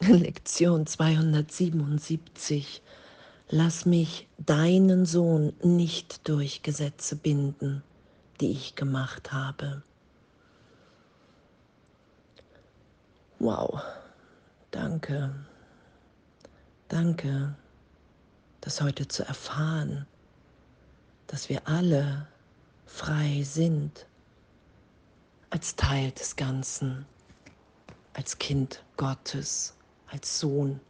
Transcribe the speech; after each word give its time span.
Lektion 0.00 0.86
277. 0.86 2.82
Lass 3.48 3.84
mich 3.84 4.26
deinen 4.38 5.04
Sohn 5.04 5.52
nicht 5.62 6.26
durch 6.28 6.62
Gesetze 6.62 7.16
binden, 7.16 7.82
die 8.40 8.50
ich 8.50 8.74
gemacht 8.74 9.32
habe. 9.32 9.82
Wow, 13.38 13.82
danke, 14.70 15.34
danke, 16.88 17.54
das 18.60 18.80
heute 18.80 19.08
zu 19.08 19.24
erfahren, 19.24 20.06
dass 21.26 21.48
wir 21.48 21.66
alle 21.68 22.26
frei 22.86 23.42
sind 23.44 24.06
als 25.50 25.76
Teil 25.76 26.12
des 26.12 26.36
Ganzen, 26.36 27.04
als 28.14 28.38
Kind 28.38 28.82
Gottes, 28.96 29.74
als 30.12 30.38
Sohn, 30.38 30.80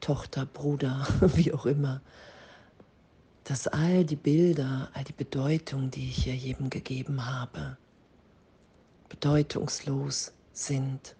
Tochter, 0.00 0.46
Bruder, 0.46 1.06
wie 1.34 1.52
auch 1.52 1.66
immer, 1.66 2.00
dass 3.44 3.66
all 3.66 4.04
die 4.04 4.16
Bilder, 4.16 4.90
all 4.92 5.02
die 5.02 5.12
Bedeutung, 5.12 5.90
die 5.90 6.08
ich 6.08 6.24
hier 6.24 6.36
jedem 6.36 6.70
gegeben 6.70 7.26
habe, 7.26 7.76
bedeutungslos 9.08 10.32
sind 10.52 11.16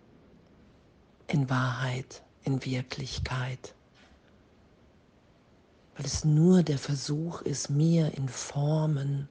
in 1.27 1.51
Wahrheit, 1.51 2.23
in 2.45 2.65
Wirklichkeit 2.65 3.75
weil 6.01 6.07
es 6.07 6.25
nur 6.25 6.63
der 6.63 6.79
Versuch 6.79 7.43
ist, 7.43 7.69
mir 7.69 8.15
in 8.15 8.27
Formen 8.27 9.29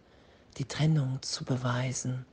die 0.57 0.65
Trennung 0.65 1.19
zu 1.23 1.43
beweisen. 1.43 2.27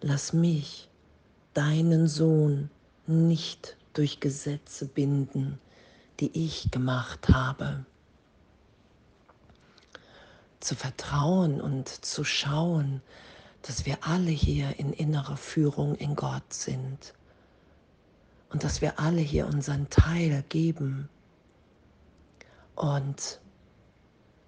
Lass 0.00 0.32
mich, 0.32 0.88
deinen 1.54 2.06
Sohn, 2.06 2.70
nicht 3.06 3.76
durch 3.94 4.20
Gesetze 4.20 4.86
binden, 4.86 5.58
die 6.20 6.30
ich 6.46 6.70
gemacht 6.70 7.28
habe. 7.28 7.84
Zu 10.60 10.76
vertrauen 10.76 11.60
und 11.60 11.88
zu 11.88 12.22
schauen, 12.22 13.02
dass 13.62 13.86
wir 13.86 13.98
alle 14.02 14.30
hier 14.30 14.78
in 14.78 14.92
innerer 14.92 15.36
Führung 15.36 15.96
in 15.96 16.14
Gott 16.14 16.52
sind 16.52 17.14
und 18.50 18.62
dass 18.62 18.80
wir 18.80 19.00
alle 19.00 19.20
hier 19.20 19.46
unseren 19.46 19.90
Teil 19.90 20.44
geben 20.48 21.08
und 22.76 23.40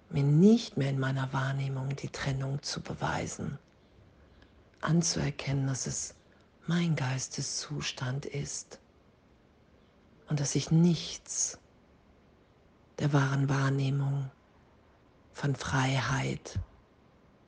mir 0.09 0.23
nicht 0.23 0.77
mehr 0.77 0.89
in 0.89 0.99
meiner 0.99 1.31
Wahrnehmung 1.33 1.95
die 1.97 2.09
Trennung 2.09 2.61
zu 2.63 2.81
beweisen, 2.81 3.59
anzuerkennen, 4.81 5.67
dass 5.67 5.87
es 5.87 6.15
mein 6.67 6.95
Geisteszustand 6.95 8.25
ist 8.25 8.79
und 10.27 10.39
dass 10.39 10.55
ich 10.55 10.71
nichts 10.71 11.59
der 12.99 13.13
wahren 13.13 13.49
Wahrnehmung 13.49 14.29
von 15.33 15.55
Freiheit 15.55 16.59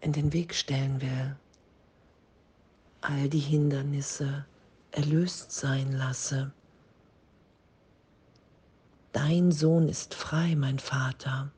in 0.01 0.11
den 0.11 0.33
Weg 0.33 0.55
stellen 0.55 1.01
will. 1.01 1.35
All 3.01 3.29
die 3.29 3.39
Hindernisse, 3.39 4.45
erlöst 4.91 5.51
sein 5.51 5.91
lasse. 5.91 6.51
Dein 9.11 9.51
Sohn 9.51 9.89
ist 9.89 10.13
frei, 10.13 10.55
mein 10.55 10.79
Vater. 10.79 11.51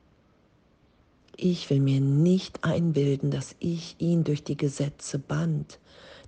Ich 1.38 1.70
will 1.70 1.82
mir 1.82 2.00
nicht 2.00 2.64
einbilden, 2.64 3.30
dass 3.30 3.56
ich 3.60 3.96
ihn 4.00 4.24
durch 4.24 4.44
die 4.44 4.58
Gesetze 4.58 5.20
band, 5.20 5.80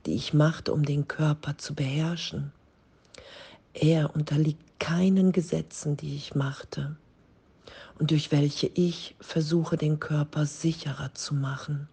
die 0.05 0.16
ich 0.16 0.33
machte, 0.33 0.73
um 0.73 0.83
den 0.83 1.08
Körper 1.08 1.58
zu 1.58 1.73
beherrschen. 1.73 2.52
Er 3.73 4.14
unterliegt 4.16 4.80
keinen 4.80 5.31
Gesetzen, 5.31 5.97
die 5.97 6.16
ich 6.16 6.36
machte 6.36 6.97
und 7.99 8.11
durch 8.11 8.32
welche 8.32 8.67
ich 8.67 9.15
versuche, 9.20 9.77
den 9.77 9.99
Körper 9.99 10.45
sicherer 10.45 11.14
zu 11.14 11.33
machen. 11.33 11.87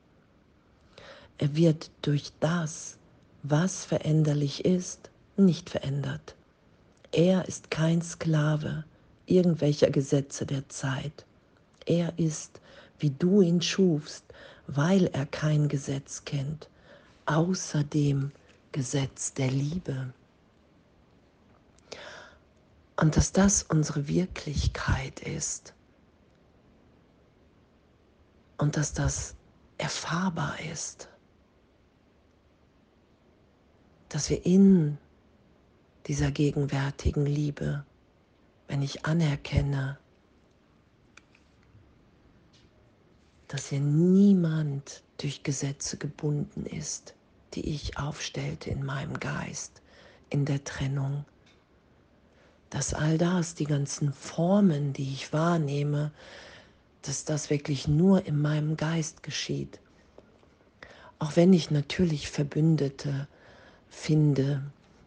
Er 1.39 1.57
wird 1.57 1.91
durch 2.03 2.33
das, 2.41 2.99
was 3.43 3.85
veränderlich 3.85 4.65
ist, 4.65 5.11
nicht 5.37 5.71
verändert. 5.71 6.35
Er 7.13 7.47
ist 7.49 7.71
kein 7.71 8.03
Sklave 8.03 8.85
irgendwelcher 9.27 9.91
Gesetze 9.91 10.47
der 10.47 10.69
Zeit. 10.69 11.25
Er 11.87 12.19
ist, 12.19 12.61
wie 12.99 13.11
du 13.11 13.41
ihn 13.43 13.61
schufst, 13.61 14.25
weil 14.67 15.07
er 15.09 15.27
kein 15.27 15.69
Gesetz 15.69 16.25
kennt, 16.25 16.69
außer 17.27 17.85
dem 17.85 18.33
Gesetz 18.73 19.35
der 19.35 19.51
Liebe. 19.51 20.13
Und 22.97 23.17
dass 23.17 23.33
das 23.33 23.63
unsere 23.65 24.09
Wirklichkeit 24.09 25.21
ist 25.21 25.75
und 28.57 28.77
dass 28.77 28.93
das 28.93 29.35
erfahrbar 29.79 30.61
ist 30.73 31.09
dass 34.15 34.31
wir 34.31 34.47
in 34.47 34.97
dieser 36.07 36.31
gegenwärtigen 36.31 37.27
Liebe, 37.27 37.85
wenn 38.69 38.81
ich 38.81 39.05
anerkenne, 39.05 39.99
dass 43.55 43.69
hier 43.69 43.79
niemand 43.79 45.05
durch 45.19 45.45
Gesetze 45.45 45.97
gebunden 45.97 46.67
ist, 46.67 47.15
die 47.53 47.73
ich 47.73 47.97
aufstellte 47.97 48.69
in 48.69 48.85
meinem 48.85 49.21
Geist, 49.21 49.81
in 50.29 50.45
der 50.45 50.65
Trennung, 50.65 51.25
dass 52.69 52.95
all 52.95 53.17
das, 53.17 53.55
die 53.55 53.67
ganzen 53.67 54.13
Formen, 54.13 54.93
die 54.93 55.13
ich 55.13 55.33
wahrnehme, 55.33 56.11
dass 57.03 57.25
das 57.25 57.49
wirklich 57.49 57.87
nur 57.87 58.27
in 58.27 58.43
meinem 58.43 58.77
Geist 58.77 59.23
geschieht. 59.23 59.79
Auch 61.21 61.37
wenn 61.37 61.53
ich 61.53 61.71
natürlich 61.71 62.29
Verbündete 62.29 63.29
finde 63.89 64.65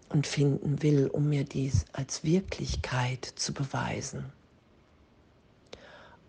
und 0.08 0.26
finden 0.26 0.82
will, 0.82 1.08
um 1.08 1.28
mir 1.28 1.44
dies 1.44 1.84
als 1.92 2.24
Wirklichkeit 2.24 3.26
zu 3.26 3.54
beweisen. 3.54 4.32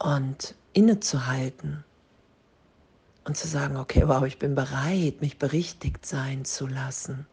Und 0.01 0.57
innezuhalten 0.73 1.85
und 3.29 3.37
zu 3.37 3.47
sagen, 3.47 3.77
okay, 3.77 4.05
wow, 4.07 4.25
ich 4.25 4.39
bin 4.39 4.55
bereit, 4.55 5.21
mich 5.21 5.37
berichtigt 5.37 6.07
sein 6.07 6.47
zu 6.47 6.67
lassen. 6.67 7.27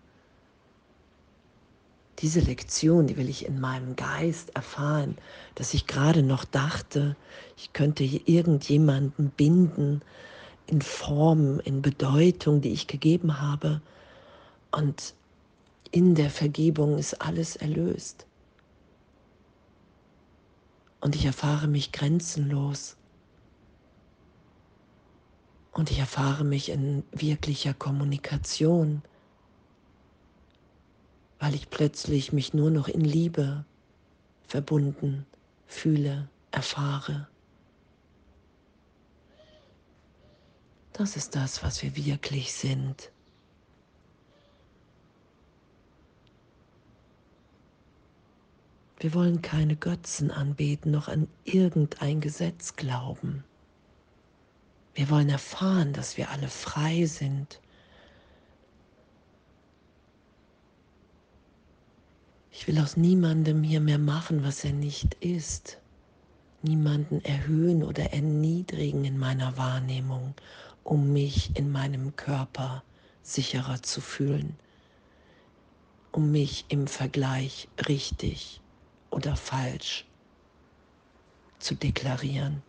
Diese 2.20 2.42
Lektion, 2.42 3.08
die 3.08 3.16
will 3.16 3.30
ich 3.30 3.46
in 3.46 3.62
meinem 3.62 3.96
Geist 3.96 4.54
erfahren, 4.58 5.18
dass 5.56 5.74
ich 5.74 5.88
gerade 5.88 6.22
noch 6.22 6.44
dachte, 6.44 7.16
ich 7.56 7.72
könnte 7.72 8.04
irgendjemanden 8.04 9.30
binden 9.30 10.02
in 10.68 10.82
Form, 10.82 11.62
in 11.62 11.82
Bedeutung, 11.82 12.60
die 12.60 12.74
ich 12.74 12.88
gegeben 12.88 13.40
habe 13.40 13.82
und 14.72 15.14
in 15.92 16.14
der 16.14 16.30
Vergebung 16.30 16.98
ist 16.98 17.22
alles 17.22 17.56
erlöst. 17.56 18.26
Und 21.00 21.16
ich 21.16 21.24
erfahre 21.24 21.70
mich 21.70 21.94
grenzenlos. 21.94 22.98
Und 25.76 25.92
ich 25.92 26.00
erfahre 26.00 26.46
mich 26.46 26.70
in 26.70 27.04
wirklicher 27.12 27.74
Kommunikation, 27.74 29.02
weil 31.38 31.54
ich 31.54 31.70
plötzlich 31.70 32.32
mich 32.32 32.54
nur 32.54 32.72
noch 32.72 32.88
in 32.88 33.02
Liebe 33.02 33.66
verbunden 34.48 35.26
fühle, 35.68 36.30
erfahre. 36.52 37.28
Das 40.94 41.18
ist 41.18 41.36
das, 41.36 41.62
was 41.62 41.84
wir 41.84 41.94
wirklich 41.98 42.54
sind. 42.54 43.12
Wir 49.00 49.14
wollen 49.14 49.42
keine 49.42 49.76
Götzen 49.76 50.32
anbeten, 50.32 50.92
noch 50.92 51.10
an 51.10 51.28
irgendein 51.44 52.22
Gesetz 52.22 52.78
glauben. 52.78 53.44
Wir 54.96 55.10
wollen 55.10 55.30
erfahren, 55.30 55.92
dass 55.92 56.16
wir 56.16 56.32
alle 56.32 56.48
frei 56.48 57.06
sind. 57.06 57.60
Ich 62.50 62.66
will 62.66 62.80
aus 62.80 62.96
niemandem 62.96 63.62
hier 63.62 63.82
mehr 63.82 64.00
machen, 64.00 64.46
was 64.46 64.64
er 64.64 64.72
nicht 64.72 65.16
ist. 65.16 65.80
Niemanden 66.62 67.24
erhöhen 67.26 67.84
oder 67.84 68.14
erniedrigen 68.14 69.04
in 69.04 69.18
meiner 69.18 69.58
Wahrnehmung, 69.58 70.34
um 70.86 71.12
mich 71.12 71.58
in 71.58 71.72
meinem 71.72 72.16
Körper 72.16 72.82
sicherer 73.22 73.84
zu 73.84 74.00
fühlen, 74.00 74.58
um 76.14 76.32
mich 76.32 76.66
im 76.70 76.88
Vergleich 76.88 77.68
richtig 77.90 78.62
oder 79.12 79.36
falsch 79.36 80.06
zu 81.60 81.76
deklarieren. 81.76 82.64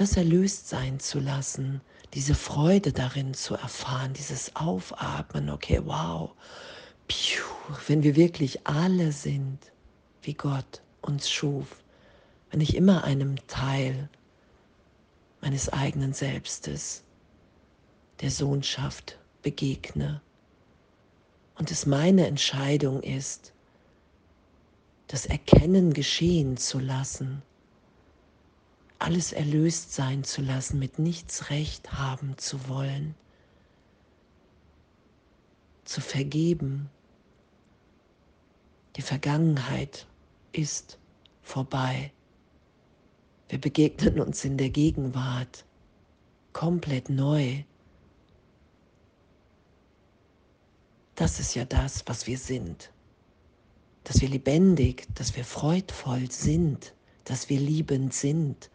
Das 0.00 0.16
erlöst 0.16 0.66
sein 0.66 0.98
zu 0.98 1.20
lassen, 1.20 1.82
diese 2.14 2.34
Freude 2.34 2.90
darin 2.90 3.34
zu 3.34 3.52
erfahren, 3.52 4.14
dieses 4.14 4.56
Aufatmen, 4.56 5.50
okay, 5.50 5.82
wow, 5.84 6.30
wenn 7.86 8.02
wir 8.02 8.16
wirklich 8.16 8.66
alle 8.66 9.12
sind, 9.12 9.58
wie 10.22 10.32
Gott 10.32 10.80
uns 11.02 11.28
schuf, 11.30 11.84
wenn 12.50 12.62
ich 12.62 12.76
immer 12.76 13.04
einem 13.04 13.46
Teil 13.46 14.08
meines 15.42 15.68
eigenen 15.68 16.14
Selbstes, 16.14 17.02
der 18.22 18.30
Sohnschaft 18.30 19.18
begegne 19.42 20.22
und 21.56 21.70
es 21.70 21.84
meine 21.84 22.26
Entscheidung 22.26 23.02
ist, 23.02 23.52
das 25.08 25.26
Erkennen 25.26 25.92
geschehen 25.92 26.56
zu 26.56 26.78
lassen, 26.78 27.42
alles 29.00 29.32
erlöst 29.32 29.94
sein 29.94 30.24
zu 30.24 30.42
lassen, 30.42 30.78
mit 30.78 30.98
nichts 30.98 31.50
recht 31.50 31.92
haben 31.92 32.36
zu 32.36 32.68
wollen, 32.68 33.14
zu 35.84 36.00
vergeben. 36.00 36.90
Die 38.96 39.02
Vergangenheit 39.02 40.06
ist 40.52 40.98
vorbei. 41.42 42.12
Wir 43.48 43.58
begegnen 43.58 44.20
uns 44.20 44.44
in 44.44 44.58
der 44.58 44.70
Gegenwart 44.70 45.64
komplett 46.52 47.08
neu. 47.08 47.64
Das 51.14 51.40
ist 51.40 51.54
ja 51.54 51.64
das, 51.64 52.04
was 52.06 52.26
wir 52.26 52.38
sind. 52.38 52.92
Dass 54.04 54.20
wir 54.20 54.28
lebendig, 54.28 55.06
dass 55.14 55.36
wir 55.36 55.44
freudvoll 55.44 56.30
sind, 56.30 56.94
dass 57.24 57.48
wir 57.48 57.58
liebend 57.58 58.12
sind. 58.12 58.70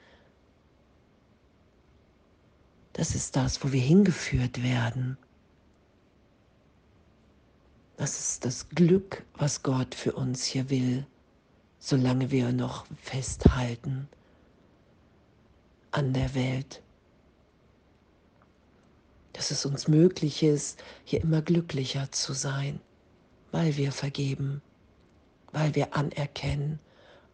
Das 2.95 3.13
ist 3.13 3.35
das, 3.35 3.61
wo 3.61 3.73
wir 3.73 3.81
hingeführt 3.81 4.63
werden. 4.63 5.17
Das 7.97 8.17
ist 8.17 8.45
das 8.45 8.69
Glück, 8.69 9.25
was 9.33 9.63
Gott 9.63 9.93
für 9.93 10.13
uns 10.13 10.45
hier 10.45 10.69
will, 10.69 11.05
solange 11.77 12.31
wir 12.31 12.53
noch 12.53 12.85
festhalten 12.95 14.07
an 15.91 16.13
der 16.13 16.33
Welt. 16.35 16.81
Dass 19.33 19.51
es 19.51 19.65
uns 19.65 19.89
möglich 19.89 20.41
ist, 20.41 20.81
hier 21.03 21.19
immer 21.19 21.41
glücklicher 21.41 22.13
zu 22.13 22.31
sein, 22.31 22.79
weil 23.51 23.75
wir 23.75 23.91
vergeben, 23.91 24.61
weil 25.51 25.75
wir 25.75 25.93
anerkennen, 25.97 26.79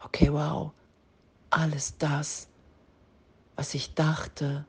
okay, 0.03 0.33
wow, 0.33 0.71
alles 1.51 1.99
das, 1.99 2.47
was 3.55 3.75
ich 3.75 3.93
dachte, 3.93 4.65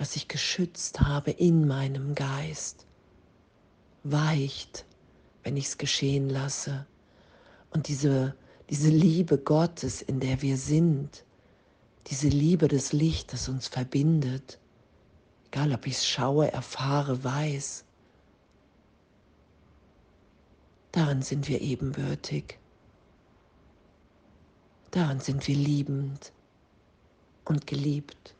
was 0.00 0.16
ich 0.16 0.28
geschützt 0.28 1.02
habe 1.02 1.30
in 1.30 1.68
meinem 1.68 2.14
Geist, 2.14 2.86
weicht, 4.02 4.86
wenn 5.42 5.58
ich 5.58 5.66
es 5.66 5.76
geschehen 5.76 6.30
lasse. 6.30 6.86
Und 7.68 7.86
diese, 7.86 8.34
diese 8.70 8.88
Liebe 8.88 9.36
Gottes, 9.36 10.00
in 10.00 10.18
der 10.18 10.40
wir 10.40 10.56
sind, 10.56 11.22
diese 12.06 12.28
Liebe 12.28 12.66
des 12.66 12.94
Lichtes 12.94 13.50
uns 13.50 13.68
verbindet, 13.68 14.58
egal 15.48 15.70
ob 15.74 15.86
ich 15.86 15.96
es 15.96 16.08
schaue, 16.08 16.50
erfahre, 16.50 17.22
weiß, 17.22 17.84
daran 20.92 21.20
sind 21.20 21.46
wir 21.46 21.60
ebenbürtig, 21.60 22.58
daran 24.92 25.20
sind 25.20 25.46
wir 25.46 25.56
liebend 25.56 26.32
und 27.44 27.66
geliebt, 27.66 28.34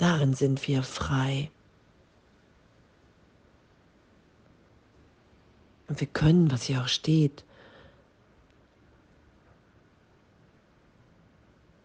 darin 0.00 0.34
sind 0.34 0.66
wir 0.66 0.82
frei. 0.82 1.50
Und 5.88 6.00
wir 6.00 6.06
können, 6.06 6.50
was 6.50 6.62
hier 6.62 6.80
auch 6.82 6.88
steht, 6.88 7.44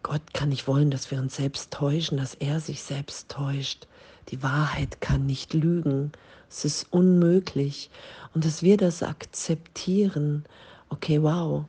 Gott 0.02 0.32
kann 0.32 0.50
nicht 0.50 0.68
wollen, 0.68 0.90
dass 0.90 1.10
wir 1.10 1.18
uns 1.18 1.34
selbst 1.34 1.72
täuschen, 1.72 2.16
dass 2.16 2.34
er 2.34 2.60
sich 2.60 2.82
selbst 2.82 3.28
täuscht. 3.28 3.88
Die 4.28 4.42
Wahrheit 4.42 5.00
kann 5.00 5.26
nicht 5.26 5.52
lügen. 5.52 6.12
Es 6.48 6.64
ist 6.64 6.86
unmöglich. 6.92 7.90
Und 8.32 8.44
dass 8.44 8.62
wir 8.62 8.76
das 8.76 9.02
akzeptieren, 9.02 10.44
okay, 10.88 11.22
wow, 11.22 11.64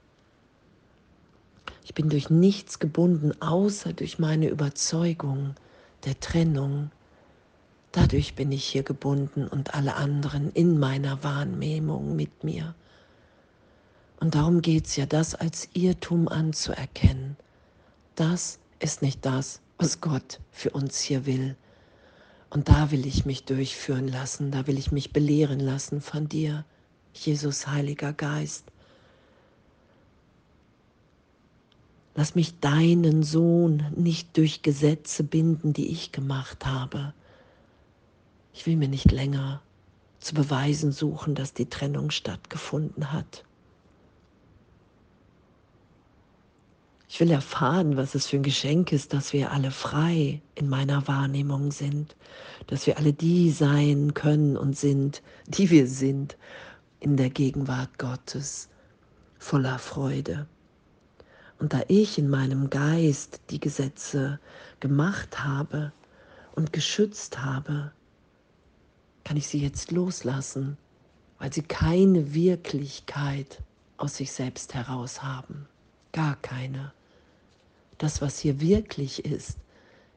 ich 1.84 1.96
bin 1.96 2.10
durch 2.10 2.30
nichts 2.30 2.78
gebunden, 2.78 3.32
außer 3.42 3.94
durch 3.94 4.20
meine 4.20 4.50
Überzeugung 4.50 5.56
der 6.08 6.20
Trennung. 6.20 6.90
Dadurch 7.92 8.34
bin 8.34 8.52
ich 8.52 8.66
hier 8.66 8.84
gebunden 8.84 9.48
und 9.48 9.76
alle 9.76 9.96
anderen 9.96 10.52
in 10.54 10.80
meiner 10.80 11.24
Wahrnehmung 11.24 12.16
mit 12.16 12.44
mir. 12.44 12.74
Und 14.20 14.34
darum 14.34 14.62
geht 14.62 14.88
es 14.88 14.96
ja, 14.96 15.06
das 15.06 15.36
als 15.36 15.70
Irrtum 15.74 16.28
anzuerkennen 16.28 17.38
das 18.18 18.58
ist 18.80 19.04
nicht 19.04 19.26
das, 19.26 19.62
was 19.78 20.02
Gott 20.02 20.40
für 20.52 20.72
uns 20.72 21.00
hier 21.00 21.28
will. 21.28 21.56
Und 22.50 22.68
da 22.68 22.90
will 22.90 23.06
ich 23.06 23.26
mich 23.26 23.46
durchführen 23.46 24.08
lassen, 24.08 24.50
da 24.50 24.66
will 24.66 24.80
ich 24.80 24.92
mich 24.92 25.14
belehren 25.14 25.60
lassen 25.60 26.02
von 26.02 26.28
dir, 26.28 26.66
Jesus 27.14 27.68
Heiliger 27.68 28.14
Geist. 28.14 28.66
Lass 32.18 32.34
mich 32.34 32.60
deinen 32.60 33.22
Sohn 33.22 33.86
nicht 33.96 34.36
durch 34.38 34.64
Gesetze 34.64 35.24
binden, 35.24 35.74
die 35.74 35.90
ich 35.92 36.12
gemacht 36.12 36.66
habe. 36.66 37.14
Ich 38.54 38.66
will 38.66 38.76
mir 38.76 38.88
nicht 38.88 39.12
länger 39.12 39.62
zu 40.18 40.34
beweisen 40.34 40.92
suchen, 40.92 41.36
dass 41.36 41.54
die 41.54 41.70
Trennung 41.70 42.10
stattgefunden 42.10 43.14
hat. 43.14 43.44
Ich 47.08 47.20
will 47.20 47.30
erfahren, 47.30 47.98
was 47.98 48.16
es 48.16 48.26
für 48.26 48.38
ein 48.38 48.44
Geschenk 48.44 48.92
ist, 48.92 49.14
dass 49.14 49.32
wir 49.32 49.52
alle 49.52 49.70
frei 49.70 50.42
in 50.56 50.70
meiner 50.70 51.08
Wahrnehmung 51.08 51.72
sind, 51.72 52.16
dass 52.66 52.88
wir 52.88 52.98
alle 52.98 53.14
die 53.14 53.52
sein 53.52 54.16
können 54.16 54.58
und 54.58 54.76
sind, 54.76 55.22
die 55.46 55.70
wir 55.70 55.86
sind 55.86 56.36
in 57.00 57.16
der 57.16 57.30
Gegenwart 57.30 58.00
Gottes, 58.00 58.70
voller 59.38 59.78
Freude. 59.78 60.48
Und 61.60 61.74
da 61.74 61.82
ich 61.88 62.18
in 62.18 62.30
meinem 62.30 62.70
Geist 62.70 63.42
die 63.50 63.60
Gesetze 63.60 64.40
gemacht 64.80 65.44
habe 65.44 65.92
und 66.56 66.72
geschützt 66.72 67.42
habe, 67.44 67.92
kann 69.24 69.38
ich 69.38 69.48
sie 69.48 69.62
jetzt 69.62 69.92
loslassen, 69.92 70.78
weil 71.40 71.52
sie 71.52 71.64
keine 71.64 72.34
Wirklichkeit 72.34 73.62
aus 73.98 74.18
sich 74.18 74.32
selbst 74.32 74.74
heraus 74.74 75.24
haben. 75.24 75.68
Gar 76.12 76.36
keine. 76.38 76.94
Das, 77.98 78.22
was 78.22 78.40
hier 78.40 78.62
wirklich 78.62 79.26
ist, 79.26 79.58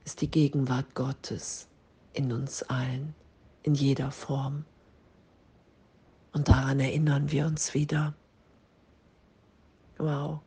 ist 0.05 0.21
die 0.21 0.31
Gegenwart 0.31 0.95
Gottes 0.95 1.67
in 2.13 2.33
uns 2.33 2.63
allen, 2.65 3.15
in 3.63 3.75
jeder 3.75 4.11
Form. 4.11 4.65
Und 6.33 6.49
daran 6.49 6.81
erinnern 6.81 7.31
wir 7.31 7.47
uns 7.47 7.75
wieder. 7.75 8.15
Wow. 9.99 10.41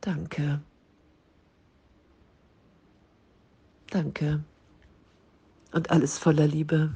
Danke. 0.00 0.60
Danke. 3.90 4.44
Und 5.72 5.90
alles 5.90 6.18
voller 6.18 6.46
Liebe. 6.46 6.94